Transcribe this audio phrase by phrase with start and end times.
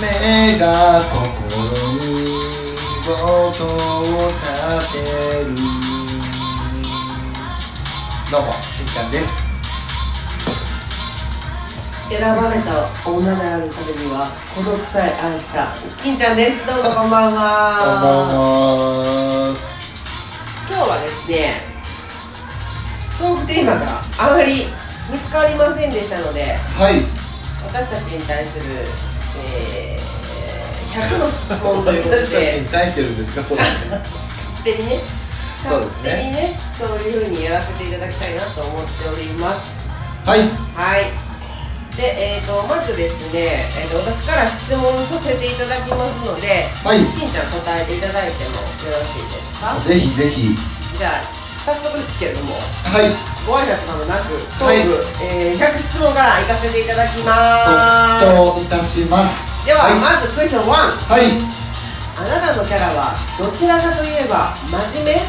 [0.00, 1.60] 目が心
[1.98, 2.32] に
[3.06, 4.98] 音を立て
[5.44, 5.52] る。
[8.30, 9.28] どうもしんちゃんです。
[12.08, 16.66] 選ばれた女であるためには孤独さえ愛した金ちゃんです。
[16.66, 17.78] どうもこんばんは。
[17.78, 18.28] こんばん
[19.52, 19.56] は。
[20.66, 21.60] 今日はですね
[23.18, 24.64] トークテーマがあまり
[25.12, 27.02] 見つかりませんでしたのではい。
[27.66, 28.86] 私たちに対する、
[29.46, 33.90] えー、100の質問ということ私たちでに対してるんですか そうですね。
[33.90, 35.00] 勝手にね
[35.62, 36.10] そうですね。
[36.10, 39.88] 勝手にねそういうふうにやらせていただきたいなと思っております。
[40.24, 40.40] はい。
[40.74, 41.12] はい。
[41.96, 46.98] で、えー、とまずですね、えー、と私から質問させていただきますので、はい。
[47.04, 49.78] しんちゃん答えていただいてもよろしいですか？
[49.80, 50.56] ぜひぜひ。
[50.96, 53.14] じゃあ早速ですけれどもはい。
[53.46, 54.78] ご挨拶などなくトはい
[55.22, 57.30] えー100質問から行かせていただきま
[58.18, 58.26] す。
[58.26, 59.64] といたします。
[59.64, 59.98] では、はい。
[60.00, 61.38] まずクエスチョン1はい。
[62.18, 65.22] あなたのキャラはどちらかといえば真面目？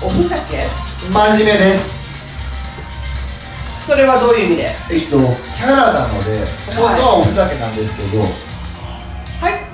[0.00, 0.64] おふざけ？
[1.10, 1.98] 真面目です。
[3.84, 4.74] それはどういう意味で？
[4.90, 6.46] えっとキャラなので
[6.78, 8.28] 本当はおふざけなんですけど、は
[9.50, 9.66] い。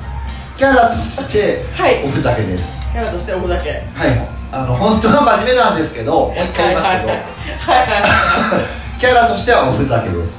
[0.56, 2.02] キャラとしてはい。
[2.04, 2.64] おふざけです。
[2.92, 3.70] キャラとしておふざけ。
[3.94, 7.12] はいあの本当は真面目なんですけどもう一回言いますけど。
[9.00, 10.38] キャラとしてはおふざけです。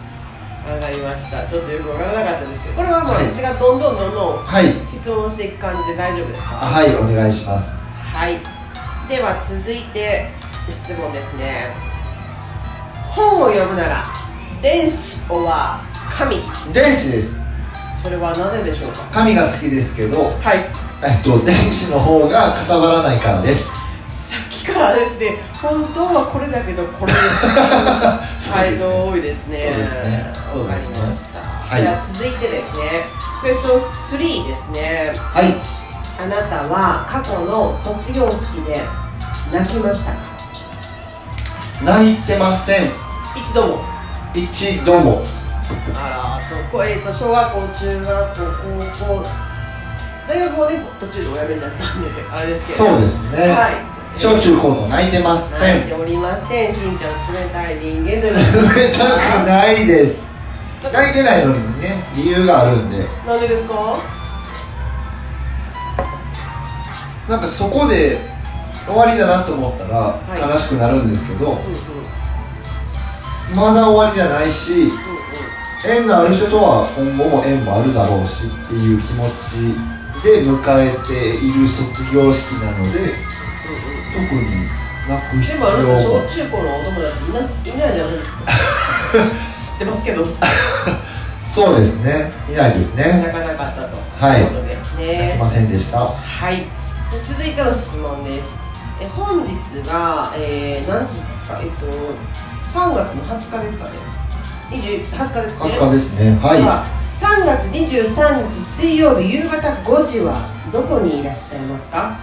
[0.65, 1.45] わかりました。
[1.45, 3.25] ちょっとよくわからなかったですけどこれはもうはい。
[3.29, 4.73] 私がどんどんどんどんはい。
[4.87, 6.55] 質問していく感じで大丈夫ですか？
[6.55, 7.71] はいお願いします。
[7.71, 8.39] はい。
[9.09, 10.31] では続いて
[10.69, 11.75] 質問ですね。
[13.09, 14.05] 本を読むなら
[14.61, 16.41] 電子は神？
[16.73, 17.37] 電子です。
[18.01, 19.03] それはなぜでしょうか？
[19.11, 20.59] 紙が好きですけどはい。
[21.03, 23.69] えっと電子の方がかさばらないからです
[24.75, 27.17] からですね本当はこれだけどこれで
[28.37, 28.51] す。
[28.51, 29.73] 改造多いですね。
[30.51, 30.95] そうですね。
[30.95, 31.81] かりました、はい。
[31.81, 33.05] では続いてですね。
[33.41, 35.13] クエスチョン3ですね。
[35.15, 35.55] はい。
[36.21, 38.81] あなたは過去の卒業式で
[39.51, 40.17] 泣きましたか？
[41.83, 42.91] 泣いてません。
[43.35, 43.85] 一度も。
[44.33, 45.23] 一度も。
[45.95, 48.45] あらそこえっ、と小学校中学校
[48.99, 49.25] 高校。
[50.27, 52.89] 大学もね途中でお辞めになったんであれですけど。
[52.89, 55.75] そうですね、はい小中高と泣いてません。
[55.79, 56.73] 泣いておりません。
[56.73, 59.05] しんちゃん冷たい人間という冷た
[59.43, 60.33] くないです。
[60.81, 63.05] 泣いてないのにね理由があるんで。
[63.27, 63.97] なんでですか？
[67.27, 68.19] なんかそこで
[68.85, 70.41] 終わりだなと思ったらはい。
[70.51, 71.59] 悲しくなるんですけど、うんう
[73.53, 73.55] ん。
[73.55, 74.95] まだ終わりじゃないしうんうん。
[76.03, 79.73] 縁のある人とは今後も縁もあるだろうしっていう気持ち
[80.23, 83.13] で迎えている卒業式なので
[84.15, 84.67] 特に
[85.07, 87.43] 泣く必でもあなた要小が中高のお友達いない
[87.75, 88.43] いないじゃないですか。
[89.71, 90.25] 知ってますけど。
[91.39, 92.31] そうですね。
[92.49, 93.21] いないですね。
[93.25, 93.97] 泣かなかったと。
[94.19, 94.41] はい。
[94.41, 95.99] いうことです泣ねきませんでした。
[95.99, 96.55] はい。
[96.57, 96.65] で
[97.23, 98.59] 続いての質問です。
[98.99, 99.53] え本日
[99.87, 101.59] が、えー、何時ですか？
[101.61, 103.91] えっと3月の20日ですかね。
[104.71, 105.65] 20 20日ですね。
[105.65, 106.39] 20日ですね。
[106.41, 106.57] はい。
[106.57, 106.85] では
[107.21, 110.41] 3月23日水曜日夕方5時は
[110.73, 112.17] どこにいらっしゃいますか？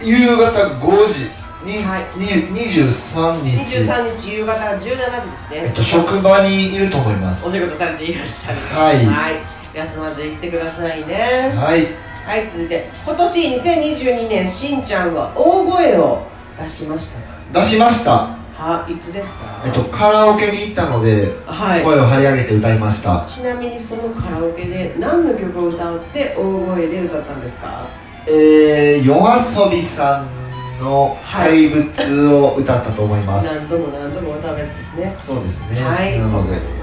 [0.00, 1.24] 夕方5時
[1.64, 2.18] に、はい。
[2.18, 3.56] に23日。
[3.78, 5.56] 23日夕方17時ですね。
[5.64, 7.46] えっと、職場にいると思います。
[7.46, 8.58] お仕事されていらっしゃる。
[8.60, 9.76] はい。
[9.76, 11.52] 休まず行ってくださいね。
[11.56, 11.86] はい。
[12.26, 12.88] はい続いて。
[13.04, 16.22] 今年2022年しんちゃんは大声を
[16.60, 17.34] 出しましたか？
[17.52, 18.36] 出しました。
[18.54, 19.62] はいつですか？
[19.66, 21.82] えっとカラオケに行ったのではい。
[21.84, 23.24] 声を張り上げて歌いました。
[23.26, 27.86] ちなみにそのカラオケで何の曲を歌って大声で歌ったんですか？
[28.30, 29.18] えー、夜
[29.64, 35.16] 遊びさんの怪物を歌ったと思います、何度も何度も歌うやつですね。
[35.18, 36.78] そうですね、はい、なので。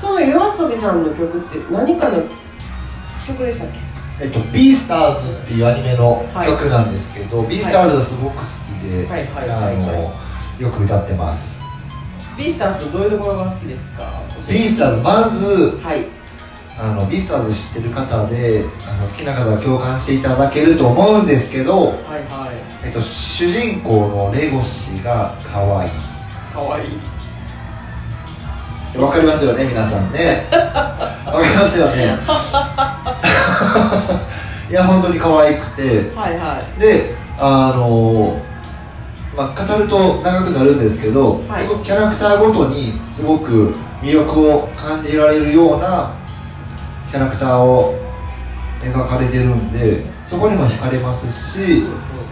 [0.00, 2.22] その夜遊びさんの曲って何かの
[3.26, 4.24] 曲でしたっけ？
[4.24, 6.48] えっと、ビースターズっていうアニメのはい。
[6.48, 8.46] 曲なんですけど、ビースターズがすごく好き
[8.88, 9.76] で、はいはいはいはい。
[9.76, 10.12] あの
[10.58, 11.60] よく歌ってます。
[12.36, 14.22] ビースターズとどういうところが好きですか？
[14.48, 16.06] ビースターズまずはい
[16.78, 21.96] あのビースターズ知ってる方であの好きな方は共感していただけると思うんですけど、はい
[22.28, 22.56] はい。
[22.84, 25.90] えっと、主人公のレゴシが可愛い。
[26.52, 26.90] 可愛い。
[29.00, 30.46] わかりますよね皆さんね。
[30.52, 30.60] わ
[31.32, 32.14] かりますよね。
[34.68, 36.12] いや本当に可愛くて。
[36.14, 36.80] はいはい。
[36.80, 38.38] であの
[39.34, 41.62] まあ、語ると長くなるんですけど、はい。
[41.62, 46.10] すごくキャラクターごとにすごく魅力を感じられるような
[47.10, 47.94] キャラクターを
[48.80, 51.84] 描かれてるんでそこにも惹かれますし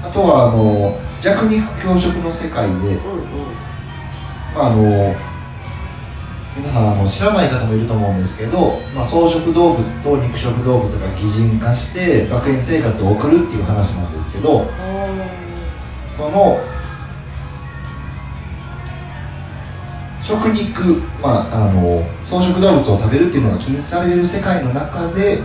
[0.02, 2.98] あとはあの弱肉強食の世界で。
[4.54, 5.14] まあ、あの
[6.56, 14.70] 皆さんあの知らない方もいると思うんですけど、まあ、草食動物と肉食動物が擬人化して学園生活を送るっていう話なんですけど
[16.06, 16.60] その
[20.24, 25.42] 食肉、まあ、あの草食動物を食べるっていうのが禁止される世界の中で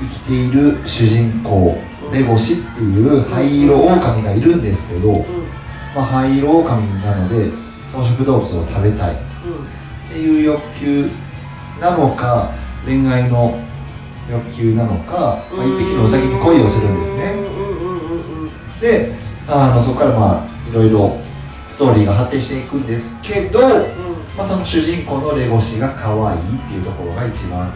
[0.00, 1.76] 生きている主人公
[2.12, 5.24] レゴシっていう灰色狼がいるんですけど、
[5.96, 7.50] まあ、灰色狼なので
[7.88, 9.14] 草食動物を食べたい。
[9.14, 11.08] っていう欲求
[11.80, 12.52] なのか
[12.84, 13.58] 恋愛の
[14.30, 17.34] 欲求なのか、まあ、一匹のウサギに恋をするんですね。
[18.80, 19.12] で
[19.48, 21.18] あのそこからまあいろいろ
[21.74, 23.58] ストーリーが発展していくんですけど、
[24.38, 27.68] まあ、その主人公のレゴシが可愛いっていうところが一番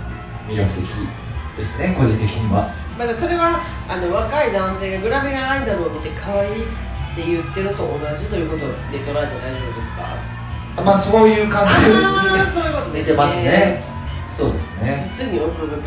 [0.49, 0.87] 魅力的
[1.57, 2.71] ですね個人的には。
[2.97, 6.67] まだそれはあの若い男性がグラビアアイドルを見て可愛いっ
[7.17, 9.89] て言ってると同じということで捉えて大丈夫です
[10.79, 10.83] か？
[10.85, 13.83] まあそういう感じに似てますね。
[14.39, 14.95] そうですね。
[15.19, 15.83] 実に奥深い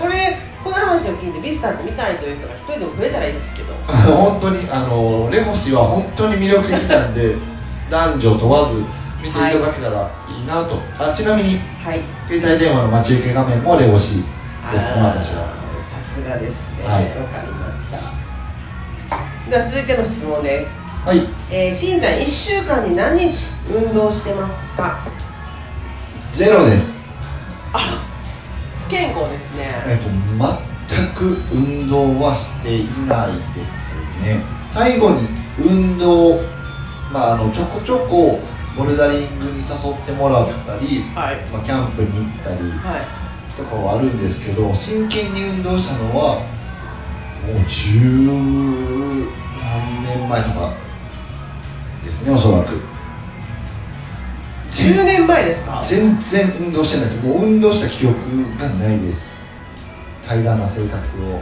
[0.00, 3.74] これこの話を聞いてビスターズ見たいという人が一人でも増えたらいいですけど。
[4.14, 7.36] 本当にあのレゴシは本当に魅力的なんで
[7.90, 8.82] 男女問わず
[9.22, 14.24] 見ていただけたらいいなと、はい、あちなみに、はい、携帯電話の待ち受け画面もレゴシ
[14.72, 14.94] です。
[14.94, 15.48] ね私は？
[15.88, 16.84] さすがですね。
[16.84, 17.12] わ、はい、か
[17.44, 17.98] りました。
[19.50, 20.78] では続いての質問です。
[21.06, 24.98] はい、えー、しんちゃん1週間に何日運動してますか？
[26.32, 27.02] ゼロです。
[27.72, 27.84] あら。
[27.84, 28.07] 不
[28.88, 29.82] 健康ですね。
[29.86, 30.08] えっと
[30.88, 34.42] 全く運動はしていないですね。
[34.70, 36.36] 最後に運動
[37.12, 38.40] まああのちょこちょこ
[38.76, 46.40] ボルダリングに誘ってもらったり、はい、まあ、キャンプに行ったり、はい、とかはあるんですけど真剣に運動したのは
[47.44, 48.00] もう十
[49.58, 50.74] 何年前とか
[52.04, 52.97] ですねおそらく
[54.94, 55.82] 10年前ですか？
[55.86, 57.26] 全然運動してないです。
[57.26, 58.16] もう運動した記憶
[58.58, 59.28] がないです。
[60.22, 61.40] 平らな生活を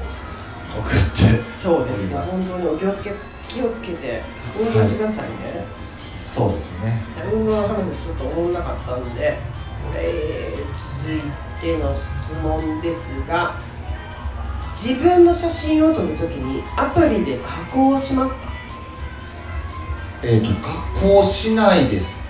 [0.79, 2.17] 送ってそうですね。
[2.17, 3.13] 本当にお気をつけ
[3.49, 4.23] 気をつけて
[4.59, 5.67] 運動してくださいね、はい、
[6.19, 7.01] そうですね。
[7.33, 9.39] 運動の話ちょっと思わなかったんで、
[9.95, 10.61] えー、
[11.05, 11.21] 続い
[11.61, 13.59] ての質問ですが
[14.75, 18.41] 自分の写真を撮るときにアプリで加工しますか？
[20.23, 22.21] えーと、加工しないです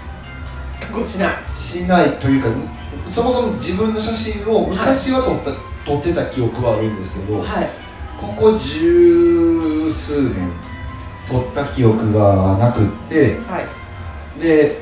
[1.06, 1.34] しない。
[1.56, 2.48] しないというか
[3.08, 7.70] そもそも自分の写真を昔は撮った、はい、撮ってた記憶はあるんですけど、はい、
[8.20, 10.50] ここ十数年
[11.28, 13.60] 撮った記憶がなくって、は
[14.38, 14.80] い、で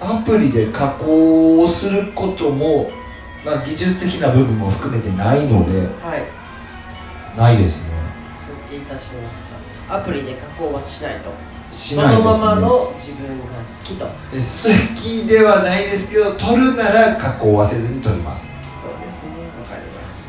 [0.00, 2.90] アプリで加工をすることも、
[3.44, 7.90] まあ、技術的な部分も含めてないので、はい、ないですね。
[8.36, 9.96] 承知いたしました。
[9.96, 11.30] アプリで加工はしないと
[11.72, 14.04] そのままの自分が好きと。
[14.06, 14.12] 好
[14.94, 18.46] きではないですけど取るなら加工はせずに取ります。
[18.80, 19.30] そうですね。
[19.58, 20.28] わかりまし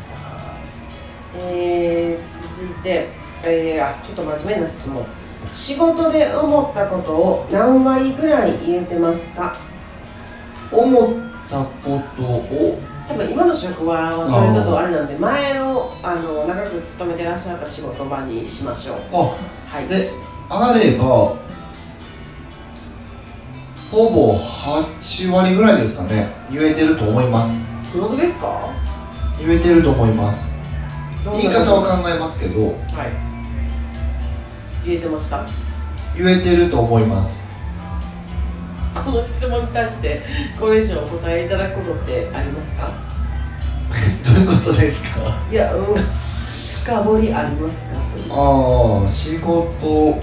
[1.38, 1.46] た。
[1.46, 3.08] えー、続いて、
[3.44, 5.04] えー、あちょっと真面目な質問。
[5.54, 9.54] 仕事で思ったことを何割ぐらい言えてますか？
[10.72, 11.14] 思っ
[11.48, 12.78] たことを？
[13.06, 18.96] 多分今の職場はそれちょっとあれなんで前のあの長く勤めてらっしゃった仕事場にしましょう。
[19.70, 19.86] はい。
[19.86, 20.10] で
[20.48, 21.04] あれば
[23.90, 26.28] ほぼ8割ぐらいですかね。
[26.50, 27.56] 言えてると思います。
[27.92, 28.60] 本当ですか？
[29.38, 30.52] 言えてると思います。
[31.40, 32.66] 言い方は考えますけど。
[32.66, 32.74] はい。
[34.84, 35.46] 言えてました。
[36.16, 37.40] 言えてると思います。
[38.94, 40.22] この質問に対して
[40.58, 42.90] これ以上お答えいただくことってありますか？
[44.24, 45.20] どういうことですか？
[45.50, 45.84] いや、うん、
[46.84, 47.86] 深掘りありますか？
[48.30, 50.20] ああ仕事。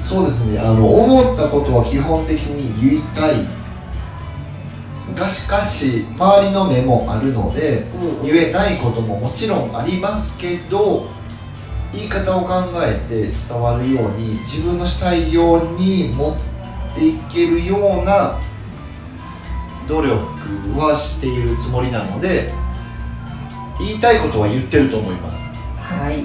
[0.00, 0.58] そうですね。
[0.58, 3.36] あの思ったことは基本的に言いたい。
[5.14, 7.86] がしかし周りの目もあるので、
[8.20, 11.06] うん、言えないことももちろんありますけど
[11.92, 18.40] 言い方を考えて伝わるように自分のしたいように持っていけるような
[19.86, 20.16] 努力
[20.78, 22.50] はしているつもりなので
[23.78, 25.51] 言いたいことは言ってると思います
[25.82, 26.24] はい。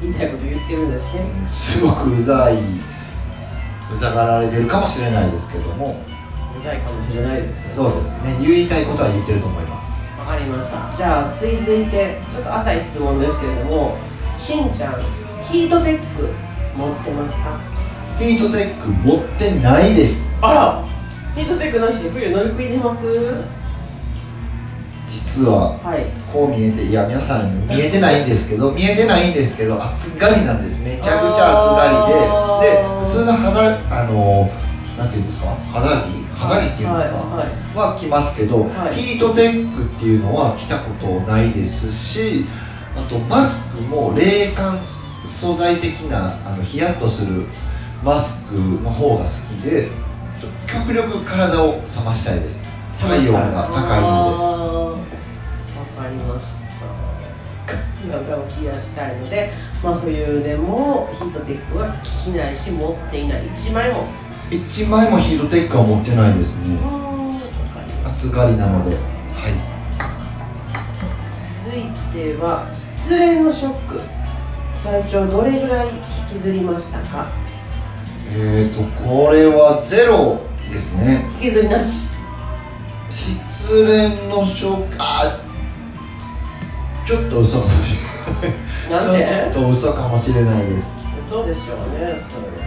[0.00, 1.46] 言いたいこと言ってるんですね。
[1.46, 2.58] すごくうざい
[3.92, 6.02] うざがられてるかもしれないですけども。
[6.56, 8.36] うざいかもしれないです、ね、そうですね。
[8.40, 9.90] 言いたいことは言ってると思います。
[10.18, 10.96] わかりました。
[10.96, 11.56] じゃあ続い
[11.86, 13.96] てちょっと浅い質問ですけれども
[14.36, 15.02] しんちゃん
[15.42, 16.28] ヒートテック
[16.76, 17.58] 持ってますか？
[18.18, 20.22] ヒートテック持ってないです。
[20.40, 20.84] あら！
[21.34, 23.02] ヒートテックなしで冬乗り越えてます？
[25.32, 25.80] 実は
[26.30, 30.78] こう見えていや皆さん見えてないんですけど見えてないんですけど暑がりなんです。
[30.78, 31.88] めちゃくちゃ暑が
[32.60, 32.76] りで。
[32.76, 34.50] で普通の肌あの
[34.98, 35.56] なんていうんですか？
[35.72, 36.22] 肌着？
[36.36, 38.94] 肌着っていうんですか、はいは着ますけど、はい。
[38.94, 42.44] ヒートテックっていうのは着たことないですし
[42.94, 47.46] あとマスクも冷感素材的なあのヒヤッとする
[48.04, 49.88] マスクの方が好きで
[50.66, 52.62] 極力体を冷ましたいです。
[53.00, 54.91] 体温が高いのあ
[58.12, 59.52] した体を冷やしたいので
[59.82, 64.06] 真冬でもヒートテックは着ないし持っていない1枚も
[64.50, 66.76] 1枚もヒートテックは持ってないですね
[68.04, 69.00] 暑がりなのでは
[69.48, 69.54] い
[71.64, 74.00] 続いては失恋のショック
[74.74, 75.88] 最長どれぐらい
[76.30, 77.30] 引きずりましたか
[78.34, 80.40] えーとこれはゼロ
[80.70, 82.08] ですね引きずりなし
[83.10, 85.41] 失恋のショックあ
[87.04, 88.02] ちょっと嘘かもしれ
[88.48, 89.04] ない。
[89.04, 89.50] なんで？
[89.52, 90.90] ちょっと嘘かもしれないです。
[91.28, 92.18] そうでしょうね。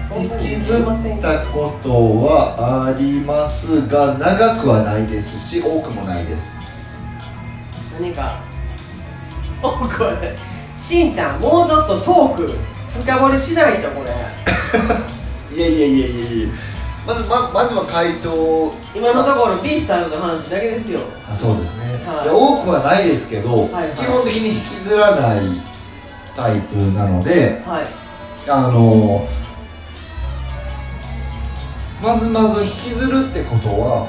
[0.07, 1.89] それ引きずったこと
[2.25, 6.47] はありますが長くはないですし多くもないです。
[7.99, 8.41] 何か
[9.61, 10.35] 多くはない。
[10.77, 12.53] しんちゃんもうちょっとトーク
[13.03, 14.11] 深掘りしないとこれ。
[15.55, 16.49] いやいやいやいや
[17.07, 20.99] まずままずは回答今のところビースターズの話だけですよ。
[21.29, 21.84] あそうですね、は
[22.25, 22.29] い。
[22.29, 23.89] 多くはないですけど、はいはい。
[23.95, 25.41] 基本的に引きずらない
[26.35, 27.87] タイプなのではい。
[28.47, 29.27] あの
[32.03, 34.07] まずまず引きずるってことは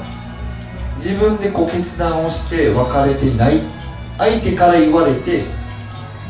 [0.97, 3.61] 自分でこう決断をして別れてない
[4.17, 5.43] 相手から言われて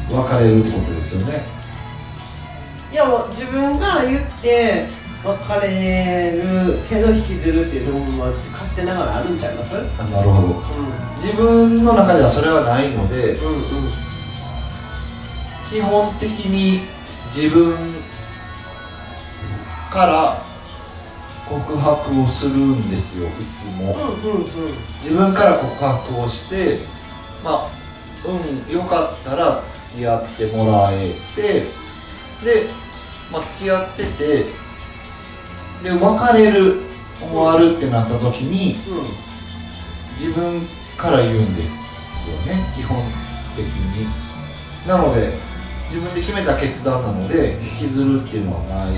[0.10, 1.44] 別れるってことですよね。
[2.92, 4.86] いや自分が言って
[5.26, 8.42] 別れるけど引きずるっていうのも勝
[8.76, 9.74] 手ながらあるんちゃいます？
[9.74, 10.64] なるほど
[11.22, 13.62] 自分の中ではそれはないのでうんうん。
[15.70, 16.82] 基本的に
[17.28, 17.76] 自分
[19.92, 20.38] から
[21.48, 23.94] 告白をするんですよいつも。
[23.94, 24.46] うんうんうん。
[25.02, 26.80] 自分から告白をして
[27.44, 27.78] まあ
[28.26, 31.62] うんよかったら付き合ってもらえて
[32.44, 32.68] で、
[33.32, 34.46] まあ、付き合ってて
[35.84, 36.82] で別れる
[37.20, 38.76] 終わるってなった時に
[40.20, 40.62] 自分
[40.98, 42.98] から言うんですよね基本
[43.56, 44.08] 的に。
[44.88, 45.32] なので
[45.90, 48.90] 自分で決めた決断なので引きずるっていうのはない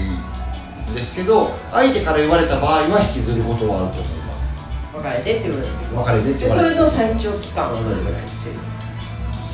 [0.92, 4.50] んですけど相手から言われた場合は引きずることはあると思います。
[4.96, 8.30] 別れてって言われて別れてってでそ言われてれの最長期間はどれぐらいって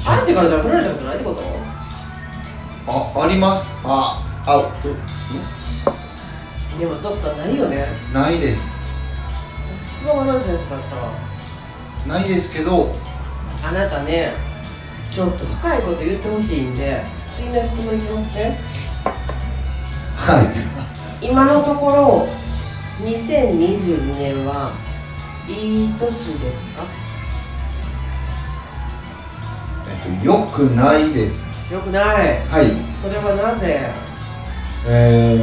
[0.05, 1.41] 相手からじゃあ振られたことないってこと？
[2.87, 3.73] ああります。
[3.83, 4.69] ああう
[6.79, 7.87] でもそっかないよね。
[8.13, 8.69] ないです。
[9.97, 11.34] 質問がナンセンスだった
[12.07, 12.91] ないですけど
[13.63, 14.33] あなたね
[15.11, 17.01] ちょっと深いこと言ってほしいんで
[17.35, 18.57] 次の質問いきますね。
[20.15, 20.41] は
[21.21, 21.25] い。
[21.25, 22.27] 今のところ
[23.03, 24.71] 2022年は
[25.47, 25.99] いい年
[26.39, 26.83] ですか？
[29.89, 31.45] えっとよくないです。
[31.73, 32.39] よくない。
[32.47, 32.71] はい。
[33.01, 33.89] それはなぜ？
[34.87, 35.37] え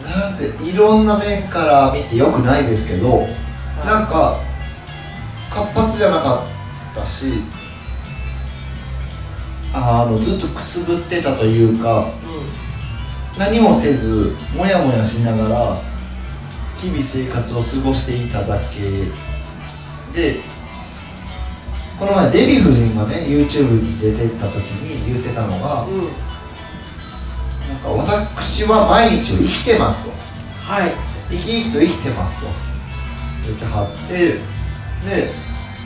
[0.00, 3.26] ー、なぜいろんな面から見てよくないですけど
[3.84, 4.40] なんか
[5.50, 6.44] 活発じゃなか
[6.92, 7.42] ったし
[9.72, 15.82] あのずっとくすぶってたというかう何もせずもやもやしながら
[16.78, 19.06] 日々生活を過ごしていただけ。
[20.12, 20.40] で
[21.98, 26.00] この前デヴィ夫人がね YouTube に出てった時に言ってたのがんうん。
[26.00, 26.08] なん
[27.82, 30.10] か私は毎日を生きてますと。
[30.64, 30.94] はい。
[31.30, 32.65] 生き生きと生きてますと
[33.46, 34.40] 言ってはってで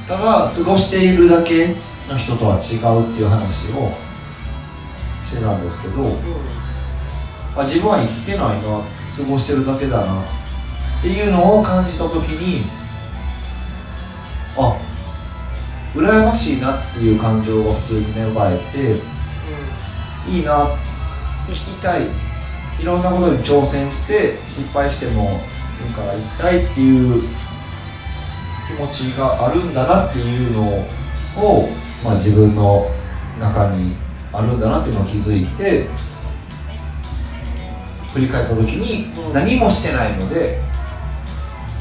[0.08, 1.74] ただ過ごしているだけ
[2.08, 3.92] の人とは違うっていう話を
[5.26, 6.16] してたんですけど
[7.56, 10.24] あ自分は生きてないな過ごしてるだけだなっ
[11.02, 12.64] ていうのを感じた時に
[14.56, 14.76] あ
[15.94, 18.58] 羨ましいなっていう感情が普通に芽生え
[20.26, 20.68] ていいな
[21.48, 22.30] 生きたい。
[22.80, 25.38] いろんなことに挑戦して失敗しても
[25.86, 27.22] いいから行きたいっていう
[28.76, 31.68] 気持ちがあるんだなっていうのを、
[32.04, 32.90] まあ、自分の
[33.40, 33.96] 中に
[34.32, 35.88] あるんだなっていうのを気づいて
[38.12, 39.32] 振り返った時にうん。
[39.32, 40.60] 何もしてないので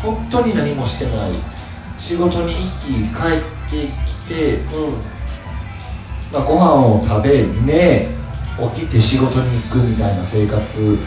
[0.01, 1.31] 本当に何もしてない。
[1.98, 4.84] 仕事に行き帰ってきてうん。
[4.93, 5.19] うん
[6.31, 8.08] まあ、ご飯を食べ寝
[8.75, 10.98] 起きて仕事に行くみたいな生活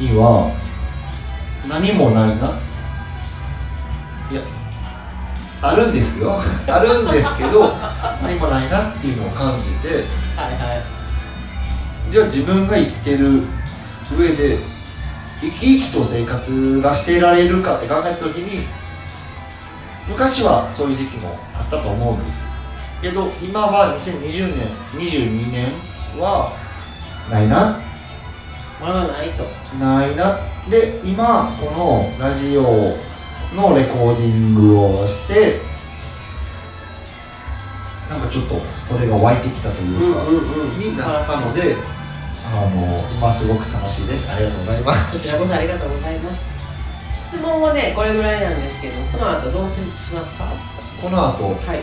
[0.00, 0.50] には
[1.68, 2.34] 何もないな。
[2.34, 2.67] いや
[5.60, 6.40] あるんですよ。
[6.68, 7.72] あるんですけど
[8.22, 10.04] 何もないなっていうのを感じて。
[10.36, 10.98] はいはい。
[12.10, 13.42] じゃあ自分が生きてる
[14.16, 14.58] 上で
[15.40, 18.66] 生き生きと生活がしていられるかって考えた時に
[20.08, 22.46] 昔はそういう時期もあったと思うんです。
[23.02, 25.72] けど今は2020年22年
[26.18, 26.52] は
[27.30, 27.78] ないな。
[28.80, 29.44] まだないと。
[29.78, 30.38] ないな。
[30.70, 32.96] で今このラジオ
[33.54, 35.60] のレコーディングをして
[38.10, 41.76] なんかちょっとそれが湧いてきたというか、うんになったので
[42.46, 44.30] あの今すごく楽しいです。
[44.30, 46.40] ありがとうございまこちすらこそありがとうございます。
[47.28, 49.74] 質問はねこれぐらいなんですけどこの後どうし
[50.14, 50.46] ますか？
[51.02, 51.82] この後はい。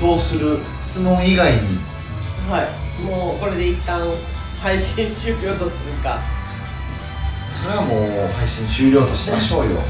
[0.00, 1.78] どうする質問以外に？
[2.48, 3.02] はい。
[3.02, 4.00] もうこれで一旦
[4.62, 6.20] 配信終了とするか。
[7.52, 9.80] それはもう配信終了としましょうよ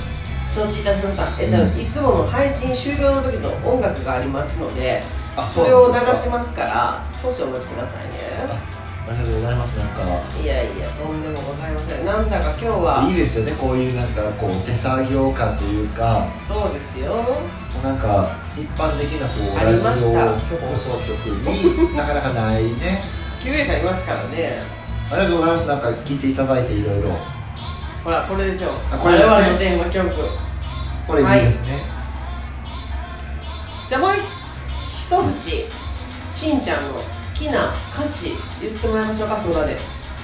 [0.57, 1.81] 承知いたしましたえっと、うん。
[1.81, 5.03] いつもの配信終了の時の音楽がありますので
[5.37, 8.17] あそれを流しますから少しお待ちくださいね。
[9.07, 9.77] ありがとうございます。
[9.77, 10.03] なんか。
[10.43, 12.05] いやいやとんでもございません。
[12.05, 13.53] なんだか今日はいいですよね。
[13.53, 16.27] こういうなんかこう手作業感というか。
[16.49, 17.15] そうですよ。
[17.85, 23.01] なんか一般的なこうラジオ放送局に なかなかないね。
[23.43, 24.63] キュウエイさんいますからね。
[25.13, 25.69] ありがとうございます。
[25.69, 27.11] なんか聞いていただいていろいろ。
[28.03, 28.71] ほらこれですよ。
[28.91, 29.35] あこれですね。
[29.35, 30.46] 我々の電話曲
[31.07, 31.83] これいいですね、
[33.89, 34.21] じゃあもう一
[35.23, 35.71] 節
[36.33, 37.01] しんちゃんの好
[37.33, 39.77] きな歌詞言ってもらいましょうか空で。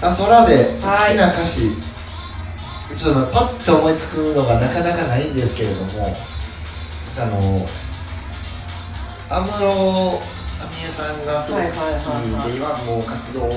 [0.02, 1.70] あ空で好きはいな歌詞、
[2.96, 6.06] ちょっとパッと思いつくのがなかなかないんですけれどもちょっ
[7.14, 7.38] とあの
[9.30, 9.58] 安室
[10.58, 12.50] 奈美恵さんがすごく好きはいはいはいはい。
[12.50, 13.50] で今もう活動を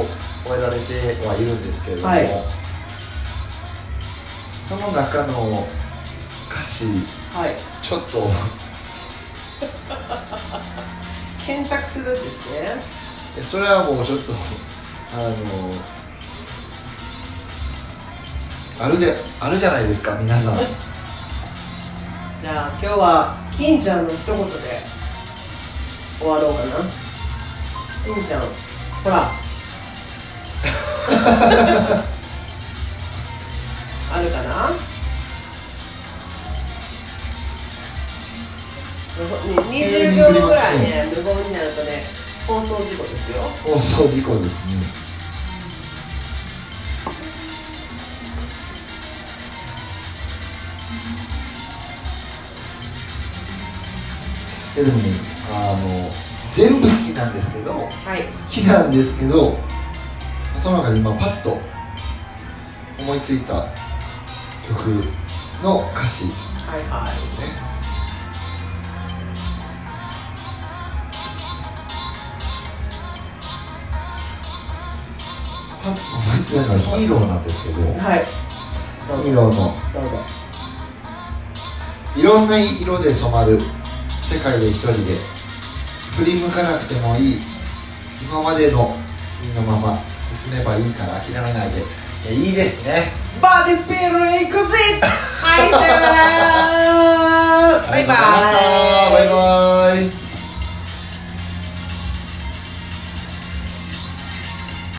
[0.45, 0.93] 終えられて
[1.27, 2.29] はいるんですけれども、はい。
[4.69, 5.67] その中の
[7.33, 7.55] はい。
[7.81, 8.31] ちょっと。
[11.45, 12.67] 検索するんですね。
[13.43, 14.33] それはもうちょっと
[15.13, 15.25] あの
[18.79, 20.55] あるであるじゃないですか皆さん。
[22.41, 24.83] じゃあ今日は金ちゃんの一言で
[26.19, 26.71] 終わろうかな。
[28.05, 28.41] 金ちゃん
[29.03, 29.31] ほら。
[34.11, 34.71] あるかな？
[39.15, 42.03] 20秒ぐらいね無言になるとね
[42.45, 43.43] 放送事故ですよ。
[43.63, 45.05] 放送事故ですね
[54.77, 55.03] えでもね
[55.51, 56.11] あの
[56.53, 58.27] 全部好きなんですけど好はい。
[58.49, 59.57] きなんですけど
[60.61, 61.57] その中で今パッと
[62.99, 63.67] 思いついた
[64.67, 65.03] 曲
[65.63, 66.25] の歌詞。
[66.25, 66.31] ね
[66.65, 67.15] はいはい。
[67.59, 67.64] パ
[75.91, 78.25] のはヒーローなんですけど、はい、
[79.23, 79.75] ヒーローの。
[79.93, 80.19] どうぞ。
[82.15, 83.59] いろんな色で染まる
[84.21, 85.17] 世界で一人で。
[86.15, 87.41] 振り向かなくてもいい。
[88.21, 88.93] 今までの
[89.43, 91.83] 身のまま進めばいいから諦めないで。
[92.33, 93.11] いいですね。
[93.41, 96.07] バディペルエクゼはいさよな
[97.81, 97.87] ら。
[97.91, 98.17] バイバイ。
[98.17, 99.74] バイバイ。